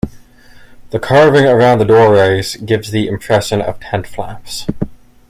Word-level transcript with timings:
The 0.89 0.97
carving 0.99 1.45
around 1.45 1.77
the 1.77 1.85
doorways 1.85 2.55
gives 2.55 2.89
the 2.89 3.05
impression 3.07 3.61
of 3.61 3.79
tent 3.79 4.07
flaps. 4.07 4.65